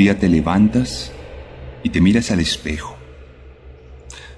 [0.00, 1.12] Día te levantas
[1.82, 2.96] y te miras al espejo.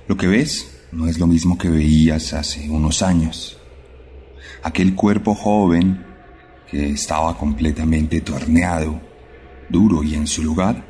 [0.09, 3.61] Lo que ves no es lo mismo que veías hace unos años.
[4.65, 6.05] Aquel cuerpo joven
[6.69, 9.01] que estaba completamente torneado,
[9.69, 10.85] duro y en su lugar,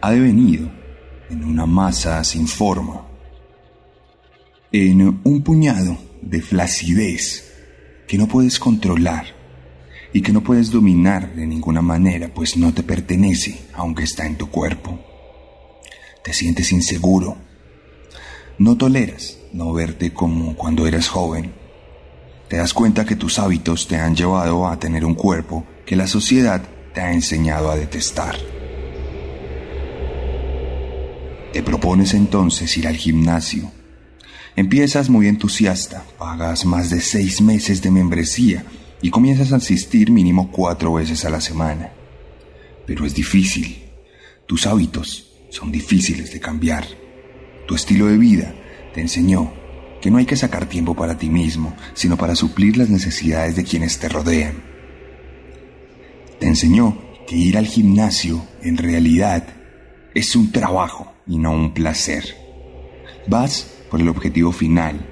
[0.00, 0.70] ha devenido
[1.28, 3.04] en una masa sin forma,
[4.70, 7.52] en un puñado de flacidez
[8.06, 9.37] que no puedes controlar
[10.12, 14.36] y que no puedes dominar de ninguna manera, pues no te pertenece, aunque está en
[14.36, 14.98] tu cuerpo.
[16.24, 17.36] Te sientes inseguro.
[18.58, 21.52] No toleras no verte como cuando eras joven.
[22.48, 26.06] Te das cuenta que tus hábitos te han llevado a tener un cuerpo que la
[26.06, 26.62] sociedad
[26.94, 28.36] te ha enseñado a detestar.
[31.52, 33.70] Te propones entonces ir al gimnasio.
[34.56, 38.64] Empiezas muy entusiasta, pagas más de seis meses de membresía
[39.00, 41.92] y comienzas a asistir mínimo cuatro veces a la semana.
[42.86, 43.84] Pero es difícil.
[44.46, 46.86] Tus hábitos son difíciles de cambiar.
[47.66, 48.54] Tu estilo de vida
[48.94, 49.52] te enseñó
[50.00, 53.64] que no hay que sacar tiempo para ti mismo, sino para suplir las necesidades de
[53.64, 54.62] quienes te rodean.
[56.38, 59.46] Te enseñó que ir al gimnasio en realidad
[60.14, 62.24] es un trabajo y no un placer.
[63.26, 65.06] Vas por el objetivo final,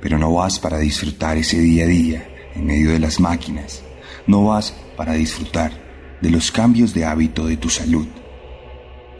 [0.00, 3.82] pero no vas para disfrutar ese día a día en medio de las máquinas.
[4.26, 5.72] No vas para disfrutar
[6.20, 8.06] de los cambios de hábito de tu salud.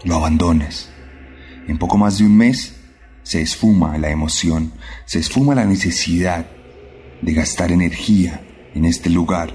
[0.04, 0.91] Lo abandonas.
[1.66, 2.75] En poco más de un mes
[3.22, 4.72] se esfuma la emoción,
[5.04, 6.47] se esfuma la necesidad
[7.22, 8.43] de gastar energía
[8.75, 9.54] en este lugar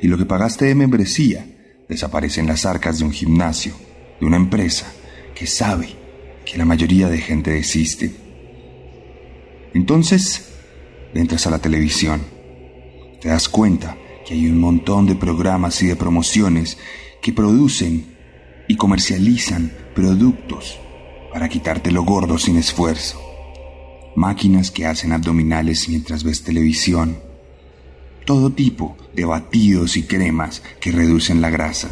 [0.00, 1.46] y lo que pagaste de membresía
[1.88, 3.74] desaparece en las arcas de un gimnasio,
[4.20, 4.86] de una empresa
[5.34, 5.88] que sabe
[6.44, 8.14] que la mayoría de gente desiste.
[9.74, 10.52] Entonces,
[11.14, 12.39] entras a la televisión
[13.20, 16.78] te das cuenta que hay un montón de programas y de promociones
[17.20, 18.16] que producen
[18.66, 20.78] y comercializan productos
[21.32, 23.20] para quitarte lo gordo sin esfuerzo.
[24.16, 27.18] Máquinas que hacen abdominales mientras ves televisión.
[28.24, 31.90] Todo tipo de batidos y cremas que reducen la grasa.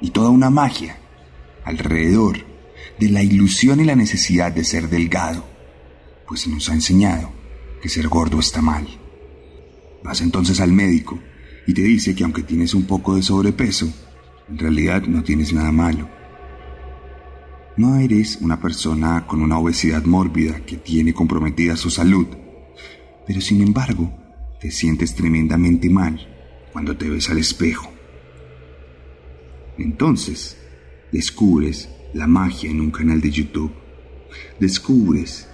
[0.00, 0.98] Y toda una magia
[1.64, 2.38] alrededor
[2.98, 5.44] de la ilusión y la necesidad de ser delgado,
[6.26, 7.30] pues nos ha enseñado
[7.80, 8.86] que ser gordo está mal.
[10.04, 11.18] Vas entonces al médico
[11.66, 13.90] y te dice que aunque tienes un poco de sobrepeso,
[14.50, 16.10] en realidad no tienes nada malo.
[17.78, 22.26] No eres una persona con una obesidad mórbida que tiene comprometida su salud,
[23.26, 24.12] pero sin embargo
[24.60, 26.20] te sientes tremendamente mal
[26.70, 27.90] cuando te ves al espejo.
[29.78, 30.58] Entonces,
[31.12, 33.72] descubres la magia en un canal de YouTube.
[34.60, 35.48] Descubres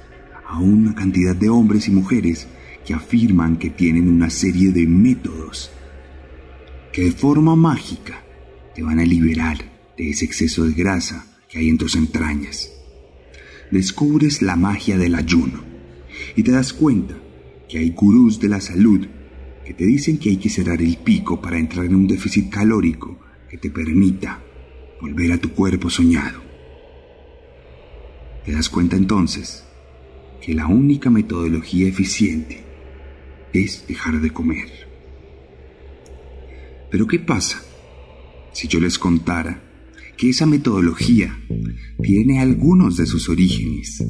[0.48, 2.48] a una cantidad de hombres y mujeres
[2.92, 5.70] afirman que tienen una serie de métodos
[6.92, 8.24] que de forma mágica
[8.74, 9.58] te van a liberar
[9.96, 12.72] de ese exceso de grasa que hay en tus entrañas.
[13.70, 15.62] Descubres la magia del ayuno
[16.36, 17.16] y te das cuenta
[17.68, 19.06] que hay gurús de la salud
[19.64, 23.20] que te dicen que hay que cerrar el pico para entrar en un déficit calórico
[23.48, 24.42] que te permita
[25.00, 26.40] volver a tu cuerpo soñado.
[28.44, 29.64] Te das cuenta entonces
[30.40, 32.69] que la única metodología eficiente
[33.52, 34.68] es dejar de comer.
[36.90, 37.62] Pero ¿qué pasa
[38.52, 39.62] si yo les contara
[40.16, 41.38] que esa metodología
[42.02, 44.00] tiene algunos de sus orígenes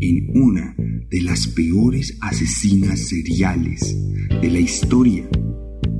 [0.00, 3.96] en una de las peores asesinas seriales
[4.42, 5.28] de la historia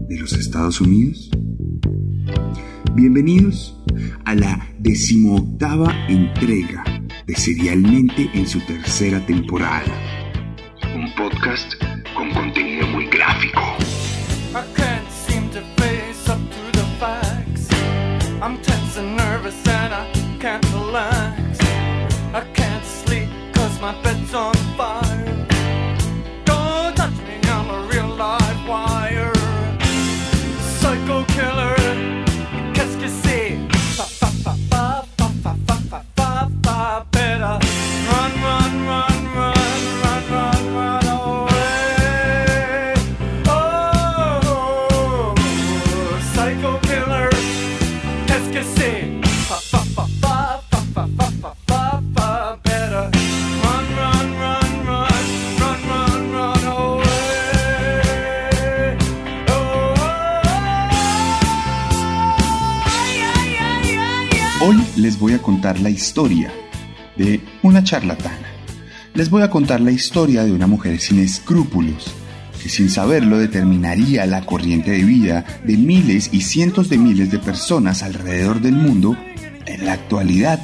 [0.08, 1.30] de los Estados Unidos?
[2.94, 3.78] Bienvenidos
[4.24, 6.82] a la decimoctava entrega
[7.26, 9.92] de Serialmente en su tercera temporada.
[10.94, 11.74] Un podcast
[12.36, 12.75] con
[64.96, 66.52] les voy a contar la historia
[67.16, 68.48] de una charlatana.
[69.14, 72.06] Les voy a contar la historia de una mujer sin escrúpulos,
[72.62, 77.38] que sin saberlo determinaría la corriente de vida de miles y cientos de miles de
[77.38, 79.16] personas alrededor del mundo
[79.66, 80.60] en la actualidad.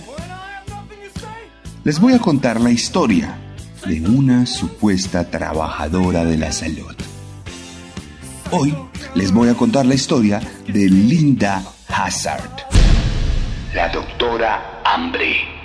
[1.84, 3.38] Les voy a contar la historia
[3.86, 6.94] de una supuesta trabajadora de la salud.
[8.50, 8.74] Hoy
[9.14, 12.71] les voy a contar la historia de Linda Hazard,
[13.72, 15.61] la doctora Hambre.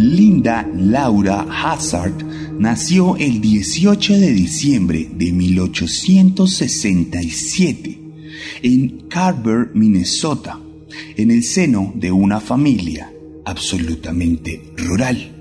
[0.00, 2.24] Laura Hazard
[2.56, 7.98] nació el 18 de diciembre de 1867
[8.62, 10.60] en Carver, Minnesota,
[11.16, 13.12] en el seno de una familia
[13.44, 15.34] absolutamente rural.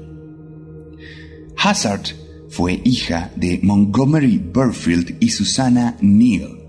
[1.55, 2.07] Hazard
[2.49, 6.63] fue hija de Montgomery Burfield y Susana Neal.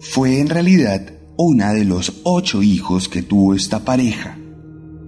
[0.00, 4.41] Fue en realidad una de los ocho hijos que tuvo esta pareja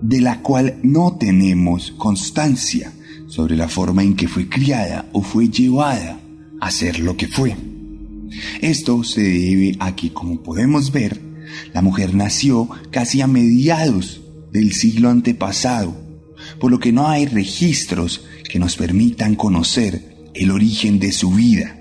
[0.00, 2.92] de la cual no tenemos constancia
[3.26, 6.20] sobre la forma en que fue criada o fue llevada
[6.60, 7.56] a ser lo que fue.
[8.60, 11.20] Esto se debe a que, como podemos ver,
[11.72, 14.20] la mujer nació casi a mediados
[14.52, 15.94] del siglo antepasado,
[16.58, 21.78] por lo que no hay registros que nos permitan conocer el origen de su vida.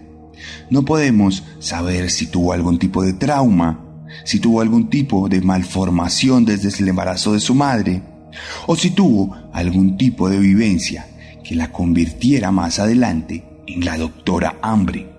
[0.69, 3.82] No podemos saber si tuvo algún tipo de trauma,
[4.23, 8.01] si tuvo algún tipo de malformación desde el embarazo de su madre,
[8.67, 11.07] o si tuvo algún tipo de vivencia
[11.43, 15.09] que la convirtiera más adelante en la doctora Hambre.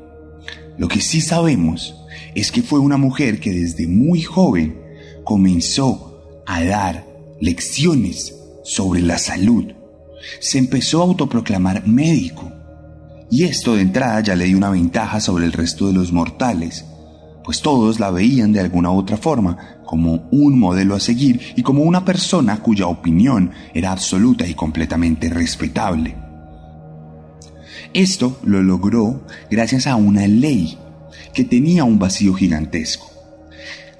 [0.78, 1.94] Lo que sí sabemos
[2.34, 4.80] es que fue una mujer que desde muy joven
[5.24, 7.06] comenzó a dar
[7.40, 9.72] lecciones sobre la salud.
[10.40, 12.50] Se empezó a autoproclamar médico.
[13.30, 16.84] Y esto de entrada ya le dio una ventaja sobre el resto de los mortales,
[17.44, 21.62] pues todos la veían de alguna u otra forma como un modelo a seguir y
[21.62, 26.16] como una persona cuya opinión era absoluta y completamente respetable.
[27.92, 30.76] Esto lo logró gracias a una ley
[31.32, 33.10] que tenía un vacío gigantesco.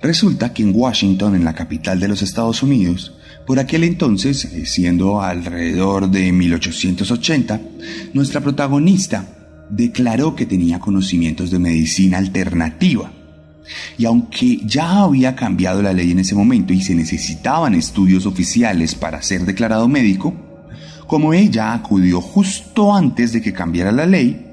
[0.02, 3.14] Resulta que en Washington, en la capital de los Estados Unidos,
[3.46, 7.60] por aquel entonces, eh, siendo alrededor de 1880,
[8.14, 9.26] nuestra protagonista
[9.70, 13.12] declaró que tenía conocimientos de medicina alternativa
[13.96, 18.94] y aunque ya había cambiado la ley en ese momento y se necesitaban estudios oficiales
[18.94, 20.34] para ser declarado médico,
[21.06, 24.46] como ella acudió justo antes de que cambiara la ley,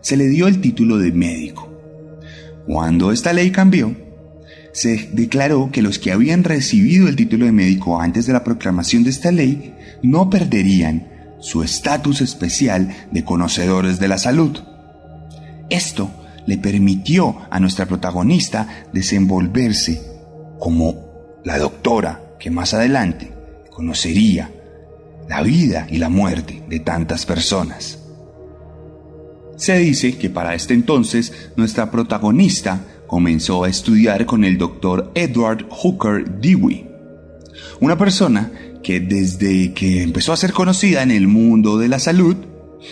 [0.00, 1.72] se le dio el título de médico.
[2.66, 3.94] Cuando esta ley cambió,
[4.72, 9.04] se declaró que los que habían recibido el título de médico antes de la proclamación
[9.04, 11.08] de esta ley no perderían
[11.40, 14.58] su estatus especial de conocedores de la salud.
[15.70, 16.10] Esto
[16.46, 20.00] le permitió a nuestra protagonista desenvolverse
[20.58, 23.32] como la doctora que más adelante
[23.70, 24.50] conocería
[25.28, 27.98] la vida y la muerte de tantas personas.
[29.56, 35.66] Se dice que para este entonces nuestra protagonista comenzó a estudiar con el doctor Edward
[35.70, 36.86] Hooker Dewey,
[37.80, 38.50] una persona
[38.82, 42.36] que desde que empezó a ser conocida en el mundo de la salud,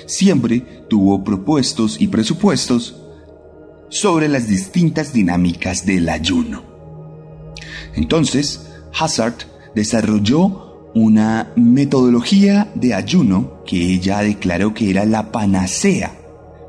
[0.07, 3.04] siempre tuvo propuestos y presupuestos
[3.89, 6.63] sobre las distintas dinámicas del ayuno.
[7.95, 9.35] Entonces, Hazard
[9.75, 16.13] desarrolló una metodología de ayuno que ella declaró que era la panacea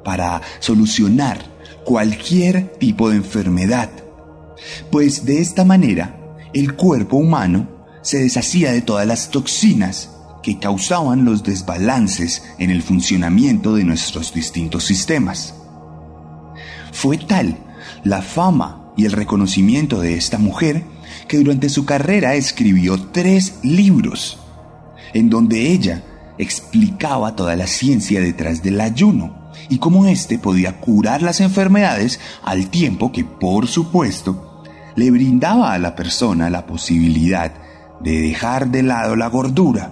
[0.04, 3.90] para solucionar cualquier tipo de enfermedad,
[4.92, 7.68] pues de esta manera el cuerpo humano
[8.02, 14.34] se deshacía de todas las toxinas que causaban los desbalances en el funcionamiento de nuestros
[14.34, 15.56] distintos sistemas.
[16.96, 17.58] Fue tal
[18.06, 20.86] la fama y el reconocimiento de esta mujer
[21.28, 24.40] que durante su carrera escribió tres libros
[25.14, 26.04] en donde ella
[26.38, 32.70] explicaba toda la ciencia detrás del ayuno y cómo éste podía curar las enfermedades al
[32.70, 34.64] tiempo que, por supuesto,
[34.96, 37.52] le brindaba a la persona la posibilidad
[38.00, 39.92] de dejar de lado la gordura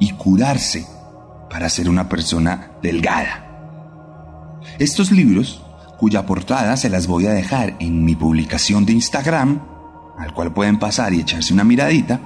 [0.00, 0.84] y curarse
[1.48, 3.44] para ser una persona delgada.
[4.80, 5.62] Estos libros
[5.98, 9.60] cuya portada se las voy a dejar en mi publicación de Instagram,
[10.16, 12.20] al cual pueden pasar y echarse una miradita,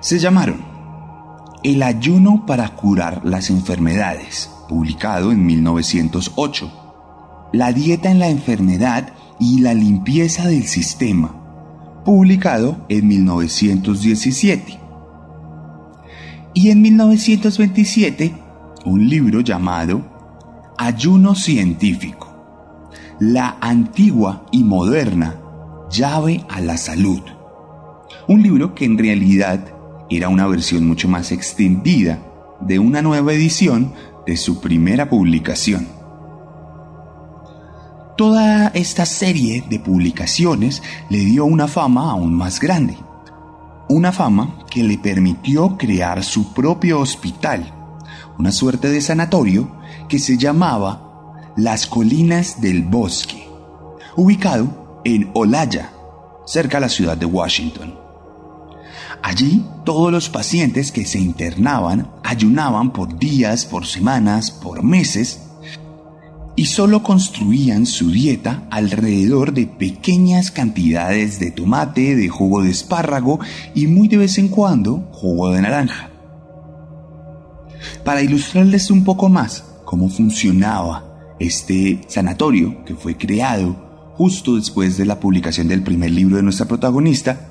[0.00, 0.64] se llamaron
[1.64, 9.60] El ayuno para curar las enfermedades, publicado en 1908, La dieta en la enfermedad y
[9.60, 11.34] la limpieza del sistema,
[12.04, 14.80] publicado en 1917.
[16.54, 18.34] Y en 1927,
[18.84, 22.25] un libro llamado Ayuno Científico,
[23.20, 25.36] la antigua y moderna
[25.90, 27.22] llave a la salud.
[28.28, 29.64] Un libro que en realidad
[30.10, 32.18] era una versión mucho más extendida
[32.60, 33.92] de una nueva edición
[34.26, 35.86] de su primera publicación.
[38.16, 42.96] Toda esta serie de publicaciones le dio una fama aún más grande,
[43.88, 47.72] una fama que le permitió crear su propio hospital,
[48.38, 49.70] una suerte de sanatorio
[50.08, 51.05] que se llamaba
[51.56, 53.48] Las Colinas del Bosque,
[54.14, 55.90] ubicado en Olaya,
[56.44, 57.94] cerca de la ciudad de Washington.
[59.22, 65.40] Allí todos los pacientes que se internaban ayunaban por días, por semanas, por meses,
[66.56, 73.40] y solo construían su dieta alrededor de pequeñas cantidades de tomate, de jugo de espárrago
[73.74, 76.10] y muy de vez en cuando jugo de naranja.
[78.04, 85.04] Para ilustrarles un poco más cómo funcionaba este sanatorio que fue creado justo después de
[85.04, 87.48] la publicación del primer libro de nuestra protagonista,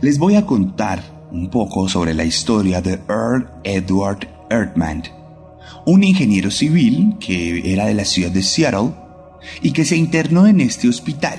[0.00, 5.04] les voy a contar un poco sobre la historia de Earl Edward Erdmann,
[5.86, 8.90] un ingeniero civil que era de la ciudad de Seattle
[9.62, 11.38] y que se internó en este hospital,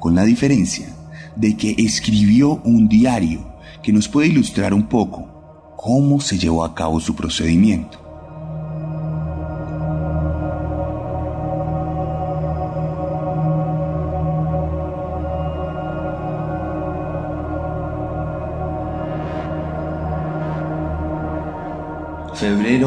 [0.00, 0.88] con la diferencia
[1.36, 6.74] de que escribió un diario que nos puede ilustrar un poco cómo se llevó a
[6.74, 8.09] cabo su procedimiento.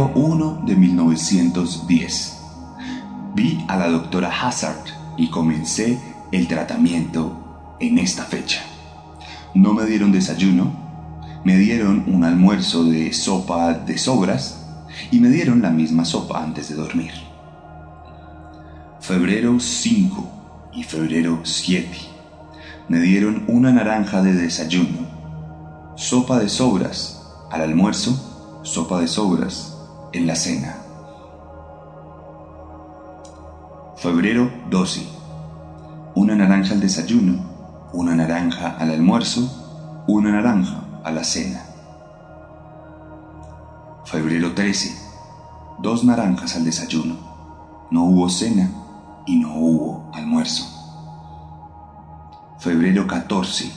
[0.04, 2.40] Febrero 1 de 1910.
[3.36, 4.84] Vi a la doctora Hazard
[5.16, 5.98] y comencé
[6.32, 8.64] el tratamiento en esta fecha.
[9.54, 10.74] No me dieron desayuno,
[11.46, 14.66] me dieron un almuerzo de sopa de sobras
[15.10, 17.14] y me dieron la misma sopa antes de dormir.
[19.00, 21.88] Febrero 5 y febrero 7.
[22.90, 25.08] Me dieron una naranja de desayuno,
[25.96, 28.32] sopa de sobras al almuerzo
[28.64, 29.73] sopa de sobras
[30.14, 30.78] en la cena.
[33.98, 35.08] Febrero 12.
[36.16, 37.44] Una naranja al desayuno,
[37.94, 41.62] una naranja al almuerzo, una naranja a la cena.
[44.06, 44.96] Febrero 13.
[45.80, 47.16] Dos naranjas al desayuno.
[47.90, 48.70] No hubo cena
[49.26, 50.66] y no hubo almuerzo.
[52.60, 53.72] Febrero 14.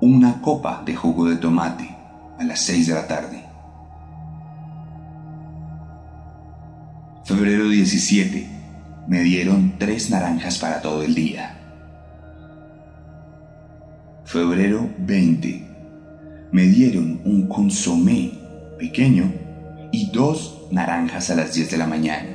[0.00, 1.96] Una copa de jugo de tomate
[2.38, 3.49] a las 6 de la tarde.
[7.30, 8.44] Febrero 17.
[9.06, 11.60] Me dieron tres naranjas para todo el día.
[14.24, 16.48] Febrero 20.
[16.50, 18.32] Me dieron un consomé
[18.80, 19.32] pequeño
[19.92, 22.30] y dos naranjas a las 10 de la mañana.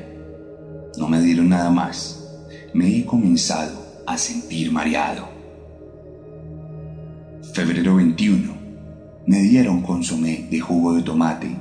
[0.98, 2.30] No me dieron nada más.
[2.74, 5.28] Me he comenzado a sentir mareado.
[7.54, 8.56] Febrero 21
[9.28, 11.54] me dieron consomé de jugo de tomate.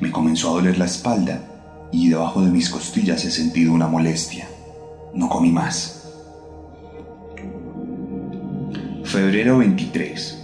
[0.00, 1.51] Me comenzó a doler la espalda
[1.92, 4.48] y debajo de mis costillas he sentido una molestia.
[5.14, 6.10] No comí más.
[9.04, 10.38] Febrero 23.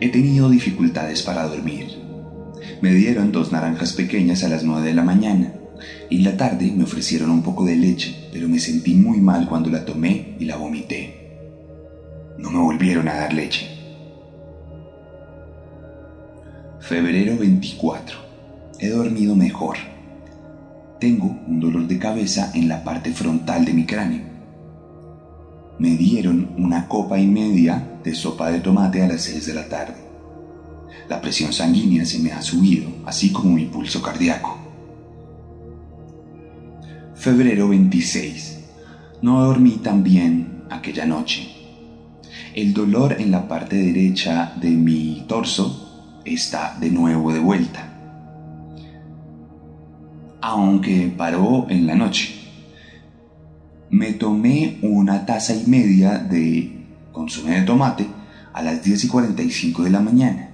[0.00, 1.88] He tenido dificultades para dormir.
[2.80, 5.54] Me dieron dos naranjas pequeñas a las 9 de la mañana.
[6.08, 9.48] Y en la tarde me ofrecieron un poco de leche, pero me sentí muy mal
[9.48, 11.26] cuando la tomé y la vomité.
[12.38, 13.66] No me volvieron a dar leche.
[16.78, 18.18] Febrero 24.
[18.78, 19.95] He dormido mejor.
[21.00, 24.22] Tengo un dolor de cabeza en la parte frontal de mi cráneo.
[25.78, 29.68] Me dieron una copa y media de sopa de tomate a las 6 de la
[29.68, 29.96] tarde.
[31.10, 34.58] La presión sanguínea se me ha subido, así como mi pulso cardíaco.
[37.14, 38.60] Febrero 26.
[39.20, 41.48] No dormí tan bien aquella noche.
[42.54, 47.95] El dolor en la parte derecha de mi torso está de nuevo de vuelta.
[50.48, 52.32] Aunque paró en la noche.
[53.90, 58.06] Me tomé una taza y media de consumo de tomate
[58.52, 60.50] a las 10 y 45 de la mañana.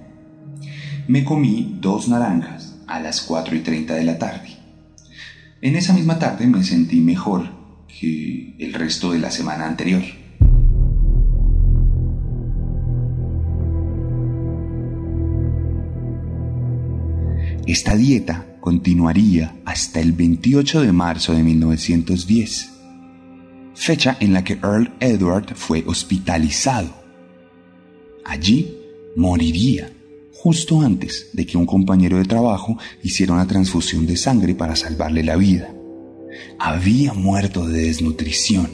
[1.09, 4.57] Me comí dos naranjas a las 4 y 30 de la tarde.
[5.61, 7.51] En esa misma tarde me sentí mejor
[7.87, 10.03] que el resto de la semana anterior.
[17.67, 22.71] Esta dieta continuaría hasta el 28 de marzo de 1910,
[23.75, 26.93] fecha en la que Earl Edward fue hospitalizado.
[28.25, 28.77] Allí
[29.15, 29.93] moriría
[30.35, 35.23] justo antes de que un compañero de trabajo hiciera una transfusión de sangre para salvarle
[35.23, 35.73] la vida.
[36.59, 38.69] Había muerto de desnutrición.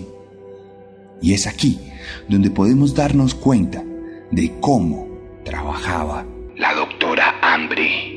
[1.20, 1.78] Y es aquí
[2.26, 3.84] donde podemos darnos cuenta
[4.30, 5.08] de cómo
[5.44, 6.24] trabajaba
[6.56, 8.07] la doctora Hambre.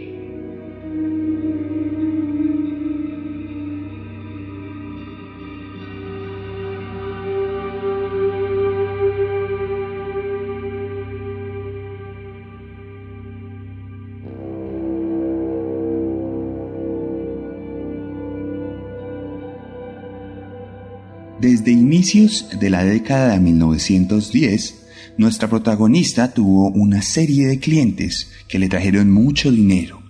[21.62, 24.82] Desde inicios de la década de 1910,
[25.18, 30.01] nuestra protagonista tuvo una serie de clientes que le trajeron mucho dinero.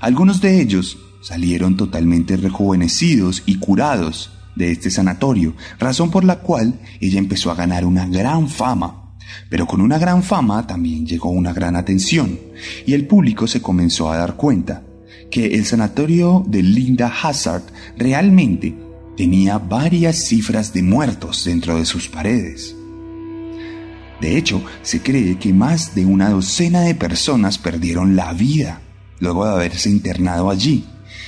[0.00, 6.80] Algunos de ellos salieron totalmente rejuvenecidos y curados de este sanatorio, razón por la cual
[6.98, 9.18] ella empezó a ganar una gran fama.
[9.50, 12.38] Pero con una gran fama también llegó una gran atención,
[12.86, 14.82] y el público se comenzó a dar cuenta
[15.30, 17.64] que el sanatorio de Linda Hazard
[17.98, 22.74] realmente tenía varias cifras de muertos dentro de sus paredes.
[24.20, 28.82] De hecho, se cree que más de una docena de personas perdieron la vida
[29.18, 30.84] luego de haberse internado allí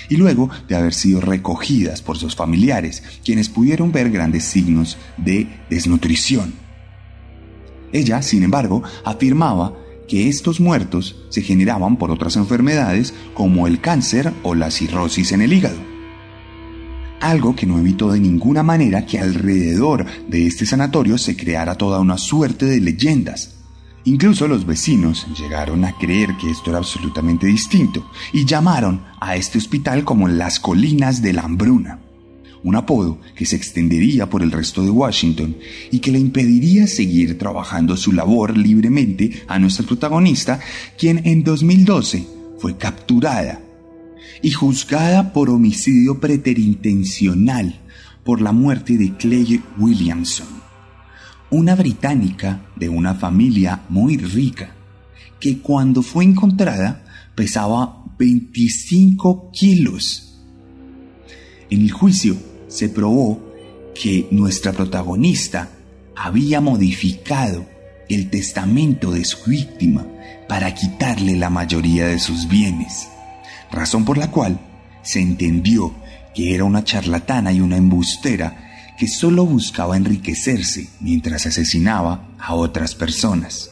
[0.09, 5.49] y luego de haber sido recogidas por sus familiares, quienes pudieron ver grandes signos de
[5.71, 6.55] desnutrición.
[7.93, 9.75] Ella, sin embargo, afirmaba
[10.09, 15.43] que estos muertos se generaban por otras enfermedades como el cáncer o la cirrosis en
[15.43, 15.92] el hígado
[17.23, 22.01] algo que no evitó de ninguna manera que alrededor de este sanatorio se creara toda
[22.01, 23.55] una suerte de leyendas.
[24.05, 29.59] Incluso los vecinos llegaron a creer que esto era absolutamente distinto y llamaron a este
[29.59, 32.01] hospital como las colinas de la hambruna,
[32.65, 35.57] un apodo que se extendería por el resto de Washington
[35.93, 40.59] y que le impediría seguir trabajando su labor libremente a nuestra protagonista,
[40.99, 42.27] quien en 2012
[42.59, 43.61] fue capturada
[44.43, 47.81] y juzgada por homicidio preterintencional
[48.25, 50.49] por la muerte de Clay Williamson,
[51.51, 54.75] una británica de una familia muy rica,
[55.39, 60.41] que cuando fue encontrada pesaba 25 kilos.
[61.71, 62.37] En el juicio
[62.69, 63.41] se probó
[63.95, 65.71] que nuestra protagonista
[66.17, 67.65] había modificado
[68.09, 70.07] el testamento de su víctima
[70.49, 73.12] para quitarle la mayoría de sus bienes
[73.73, 74.61] razón por la cual
[75.03, 75.93] se entendió
[76.35, 82.95] que era una charlatana y una embustera que solo buscaba enriquecerse mientras asesinaba a otras
[82.95, 83.71] personas.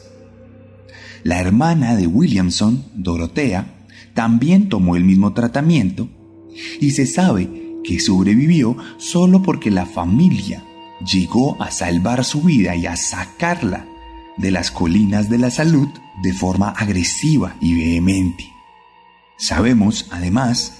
[1.23, 3.67] La hermana de Williamson, Dorotea,
[4.13, 6.09] también tomó el mismo tratamiento
[6.79, 10.63] y se sabe que sobrevivió solo porque la familia
[11.05, 13.85] llegó a salvar su vida y a sacarla
[14.37, 15.87] de las colinas de la salud
[16.21, 18.50] de forma agresiva y vehemente.
[19.41, 20.73] Sabemos, además,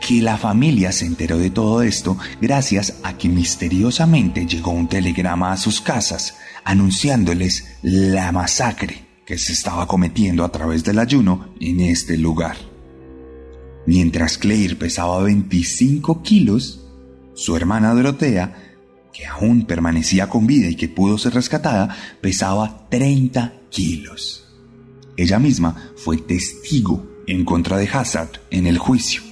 [0.00, 5.52] que la familia se enteró de todo esto gracias a que misteriosamente llegó un telegrama
[5.52, 6.34] a sus casas
[6.64, 12.56] anunciándoles la masacre que se estaba cometiendo a través del ayuno en este lugar.
[13.86, 16.84] Mientras Claire pesaba 25 kilos,
[17.34, 18.74] su hermana Dorotea,
[19.12, 24.44] que aún permanecía con vida y que pudo ser rescatada, pesaba 30 kilos.
[25.16, 29.22] Ella misma fue testigo en contra de Hazard en el juicio.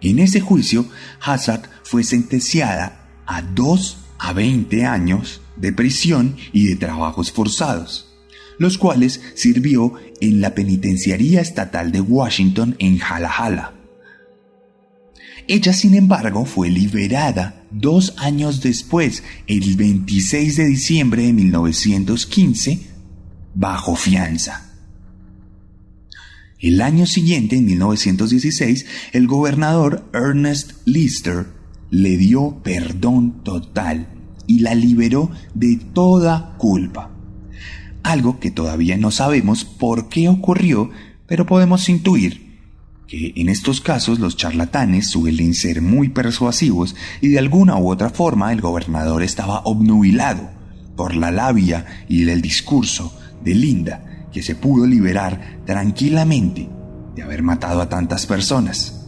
[0.00, 0.86] En ese juicio,
[1.20, 8.14] Hazard fue sentenciada a 2 a 20 años de prisión y de trabajos forzados,
[8.58, 13.74] los cuales sirvió en la Penitenciaría Estatal de Washington en Jalajala.
[15.48, 22.80] Ella, sin embargo, fue liberada dos años después, el 26 de diciembre de 1915,
[23.54, 24.69] bajo fianza.
[26.60, 31.46] El año siguiente, en 1916, el gobernador Ernest Lister
[31.90, 34.08] le dio perdón total
[34.46, 37.10] y la liberó de toda culpa.
[38.02, 40.90] Algo que todavía no sabemos por qué ocurrió,
[41.26, 42.50] pero podemos intuir
[43.06, 48.10] que en estos casos los charlatanes suelen ser muy persuasivos y de alguna u otra
[48.10, 50.50] forma el gobernador estaba obnubilado
[50.94, 56.68] por la labia y el discurso de Linda, que se pudo liberar tranquilamente
[57.14, 59.06] de haber matado a tantas personas.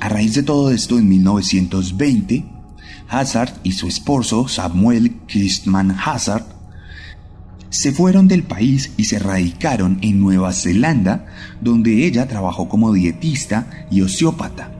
[0.00, 2.44] A raíz de todo esto, en 1920,
[3.08, 6.46] Hazard y su esposo Samuel Christman Hazard
[7.68, 11.26] se fueron del país y se radicaron en Nueva Zelanda,
[11.60, 14.79] donde ella trabajó como dietista y osteópata.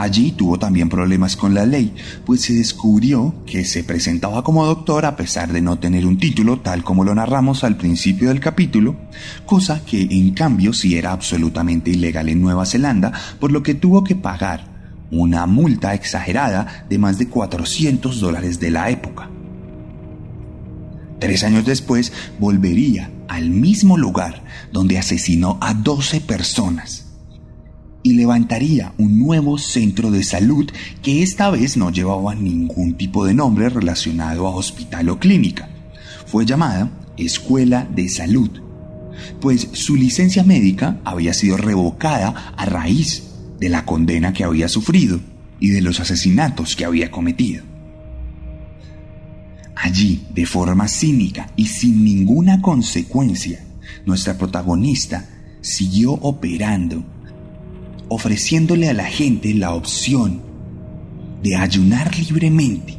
[0.00, 5.04] Allí tuvo también problemas con la ley, pues se descubrió que se presentaba como doctor
[5.04, 8.96] a pesar de no tener un título tal como lo narramos al principio del capítulo,
[9.44, 14.02] cosa que en cambio sí era absolutamente ilegal en Nueva Zelanda, por lo que tuvo
[14.02, 19.28] que pagar una multa exagerada de más de 400 dólares de la época.
[21.18, 27.09] Tres años después volvería al mismo lugar donde asesinó a 12 personas
[28.02, 30.70] y levantaría un nuevo centro de salud
[31.02, 35.68] que esta vez no llevaba ningún tipo de nombre relacionado a hospital o clínica.
[36.26, 38.50] Fue llamada Escuela de Salud,
[39.40, 43.24] pues su licencia médica había sido revocada a raíz
[43.58, 45.20] de la condena que había sufrido
[45.58, 47.64] y de los asesinatos que había cometido.
[49.76, 53.64] Allí, de forma cínica y sin ninguna consecuencia,
[54.06, 55.28] nuestra protagonista
[55.62, 57.04] siguió operando
[58.10, 60.42] ofreciéndole a la gente la opción
[61.42, 62.98] de ayunar libremente.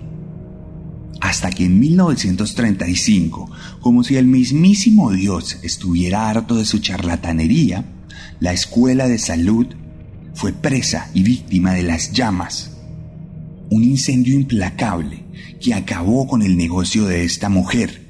[1.19, 7.85] Hasta que en 1935, como si el mismísimo Dios estuviera harto de su charlatanería,
[8.39, 9.67] la escuela de salud
[10.33, 12.77] fue presa y víctima de las llamas.
[13.69, 15.25] Un incendio implacable
[15.59, 18.07] que acabó con el negocio de esta mujer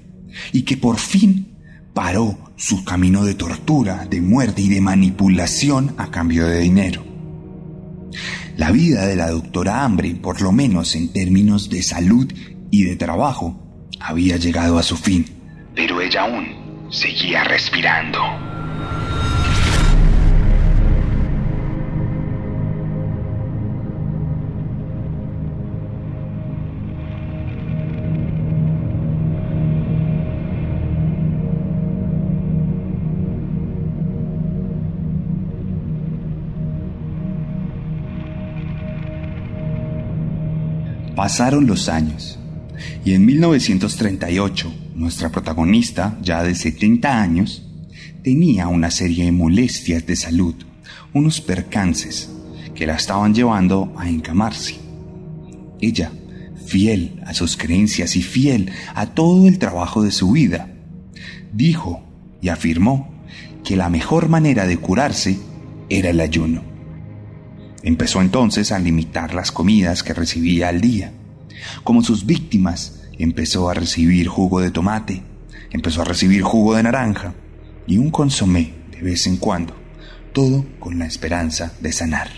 [0.54, 1.58] y que por fin
[1.94, 7.04] paró su camino de tortura, de muerte y de manipulación a cambio de dinero.
[8.56, 12.32] La vida de la doctora Hambre, por lo menos en términos de salud
[12.70, 15.26] y de trabajo, había llegado a su fin,
[15.74, 18.20] pero ella aún seguía respirando.
[41.22, 42.40] Pasaron los años
[43.06, 47.64] y en 1938 nuestra protagonista, ya de 70 años,
[48.24, 50.56] tenía una serie de molestias de salud,
[51.14, 52.32] unos percances
[52.74, 54.78] que la estaban llevando a encamarse.
[55.80, 56.12] Ella,
[56.66, 60.74] fiel a sus creencias y fiel a todo el trabajo de su vida,
[61.54, 62.02] dijo
[62.42, 63.14] y afirmó
[63.64, 65.38] que la mejor manera de curarse
[65.88, 66.71] era el ayuno.
[67.84, 71.14] Empezó entonces a limitar las comidas que recibía al día.
[71.84, 75.24] Como sus víctimas, empezó a recibir jugo de tomate,
[75.72, 77.34] empezó a recibir jugo de naranja
[77.88, 79.76] y un consomé de vez en cuando,
[80.34, 82.30] todo con la esperanza de sanar.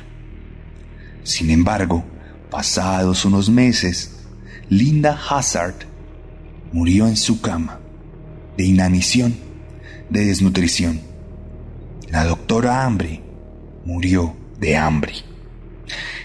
[1.23, 2.05] Sin embargo,
[2.49, 4.25] pasados unos meses,
[4.69, 5.75] Linda Hazard
[6.71, 7.79] murió en su cama,
[8.57, 9.35] de inanición,
[10.09, 11.01] de desnutrición.
[12.09, 13.21] La doctora Hambre
[13.85, 15.32] murió de hambre.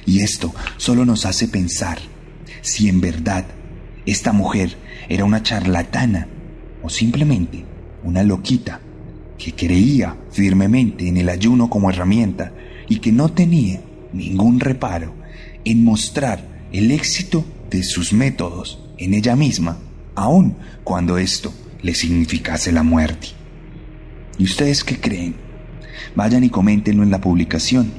[0.06, 1.98] Y esto solo nos hace pensar
[2.62, 3.44] si en verdad
[4.06, 4.76] esta mujer
[5.08, 6.28] era una charlatana
[6.82, 7.64] o simplemente
[8.04, 8.80] una loquita
[9.36, 12.52] que creía firmemente en el ayuno como herramienta
[12.88, 13.80] y que no tenía
[14.12, 15.14] ningún reparo
[15.64, 16.42] en mostrar
[16.72, 19.78] el éxito de sus métodos en ella misma,
[20.14, 23.28] aun cuando esto le significase la muerte.
[24.38, 25.36] ¿Y ustedes qué creen?
[26.14, 27.92] Vayan y coméntenlo en la publicación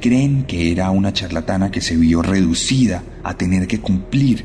[0.00, 4.44] creen que era una charlatana que se vio reducida a tener que cumplir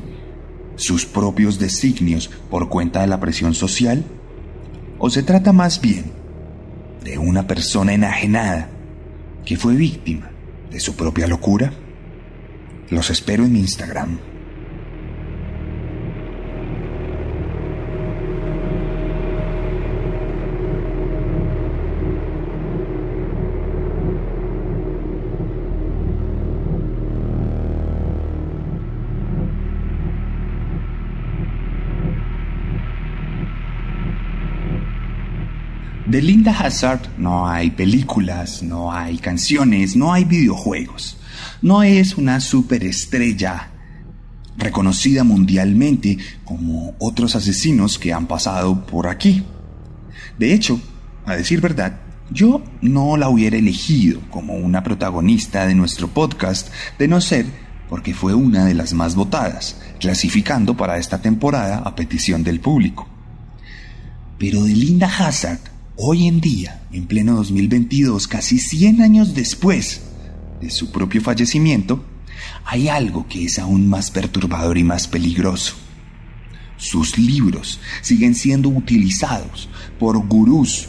[0.76, 4.04] sus propios designios por cuenta de la presión social?
[4.98, 6.12] ¿O se trata más bien
[7.04, 8.70] de una persona enajenada
[9.44, 10.30] que fue víctima
[10.70, 11.72] de su propia locura?
[12.90, 14.18] Los espero en mi Instagram.
[36.08, 41.18] De Linda Hazard no hay películas, no hay canciones, no hay videojuegos.
[41.60, 43.68] No es una superestrella
[44.56, 46.16] reconocida mundialmente
[46.46, 49.44] como otros asesinos que han pasado por aquí.
[50.38, 50.80] De hecho,
[51.26, 56.68] a decir verdad, yo no la hubiera elegido como una protagonista de nuestro podcast
[56.98, 57.44] de no ser
[57.90, 63.06] porque fue una de las más votadas, clasificando para esta temporada a petición del público.
[64.38, 70.02] Pero de Linda Hazard Hoy en día, en pleno 2022, casi 100 años después
[70.60, 72.04] de su propio fallecimiento,
[72.64, 75.74] hay algo que es aún más perturbador y más peligroso.
[76.76, 80.86] sus libros siguen siendo utilizados por gurús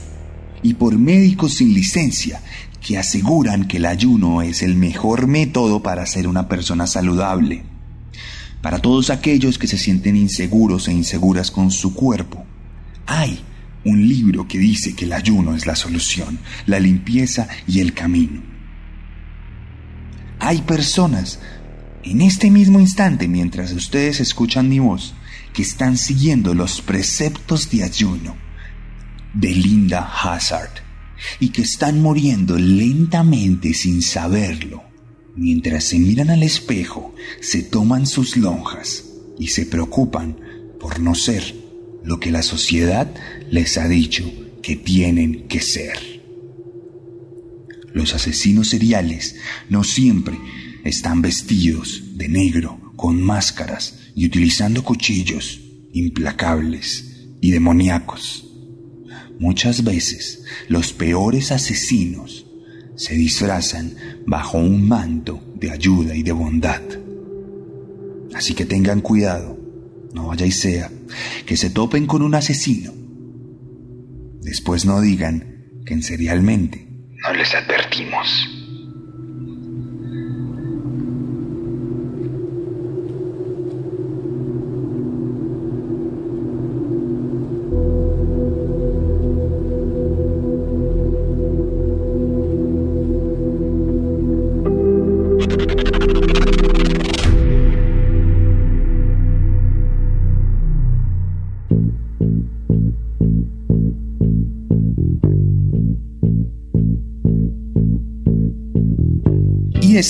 [0.62, 2.44] y por médicos sin licencia
[2.80, 7.64] que aseguran que el ayuno es el mejor método para ser una persona saludable.
[8.62, 12.46] Para todos aquellos que se sienten inseguros e inseguras con su cuerpo,
[13.08, 13.44] hay
[13.86, 18.42] un libro que dice que el ayuno es la solución, la limpieza y el camino.
[20.40, 21.40] Hay personas
[22.04, 25.14] en este mismo instante, mientras ustedes escuchan mi voz,
[25.54, 28.36] que están siguiendo los preceptos de ayuno
[29.34, 30.72] de Linda Hazard
[31.40, 34.84] y que están muriendo lentamente sin saberlo,
[35.36, 39.06] mientras se miran al espejo, se toman sus lonjas
[39.38, 40.38] y se preocupan
[40.80, 41.69] por no ser
[42.04, 43.14] lo que la sociedad
[43.50, 44.32] les ha dicho
[44.62, 46.20] que tienen que ser.
[47.94, 49.36] Los asesinos seriales
[49.70, 50.38] no siempre
[50.84, 55.62] están vestidos de negro, con máscaras y utilizando cuchillos
[55.94, 58.46] implacables y demoníacos.
[59.40, 62.46] Muchas veces los peores asesinos
[62.96, 63.96] se disfrazan
[64.28, 66.82] bajo un manto de ayuda y de bondad.
[68.34, 69.58] Así que tengan cuidado,
[70.14, 70.92] no vaya y sea
[71.46, 72.94] que se topen con un asesino.
[74.42, 76.90] Después no digan que en serialmente
[77.22, 78.59] no les advertimos.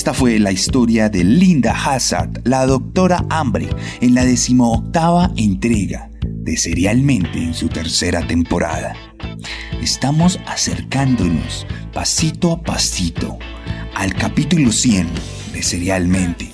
[0.00, 3.68] Esta fue la historia de Linda Hazard, la doctora Hambre,
[4.00, 8.96] en la decimoctava entrega de Serialmente en su tercera temporada.
[9.82, 13.38] Estamos acercándonos pasito a pasito
[13.94, 15.06] al capítulo 100
[15.52, 16.50] de Serialmente.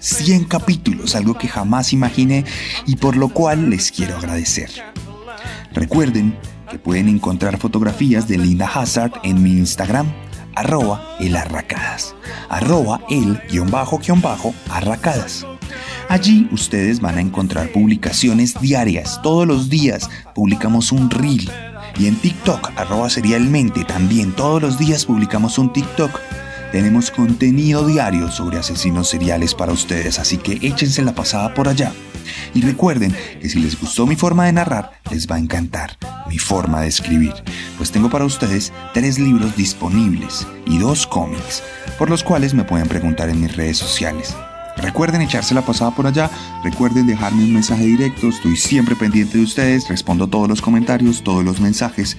[0.00, 2.44] 100 capítulos, algo que jamás imaginé
[2.84, 4.70] y por lo cual les quiero agradecer.
[5.72, 6.36] Recuerden
[6.68, 10.12] que pueden encontrar fotografías de Linda Hazard en mi Instagram,
[10.58, 12.16] arroba el arracadas,
[12.48, 15.46] arroba el guion bajo guion bajo arracadas.
[16.08, 21.48] Allí ustedes van a encontrar publicaciones diarias, todos los días publicamos un reel.
[21.96, 26.18] Y en TikTok, arroba serialmente, también todos los días publicamos un TikTok.
[26.72, 31.92] Tenemos contenido diario sobre asesinos seriales para ustedes, así que échense la pasada por allá.
[32.52, 35.96] Y recuerden que si les gustó mi forma de narrar, les va a encantar
[36.28, 37.32] mi forma de escribir,
[37.78, 41.62] pues tengo para ustedes tres libros disponibles y dos cómics,
[41.96, 44.36] por los cuales me pueden preguntar en mis redes sociales.
[44.76, 46.30] Recuerden echarse la pasada por allá,
[46.62, 51.42] recuerden dejarme un mensaje directo, estoy siempre pendiente de ustedes, respondo todos los comentarios, todos
[51.42, 52.18] los mensajes,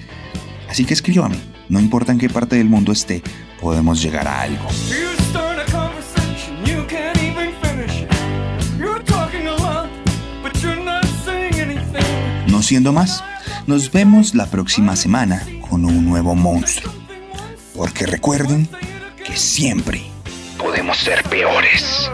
[0.68, 1.36] así que escríbame,
[1.70, 3.22] no importa en qué parte del mundo esté,
[3.60, 4.66] podemos llegar a algo.
[12.48, 13.24] No siendo más,
[13.66, 16.92] nos vemos la próxima semana con un nuevo monstruo.
[17.76, 18.68] Porque recuerden
[19.24, 20.02] que siempre
[20.58, 22.10] podemos ser peores.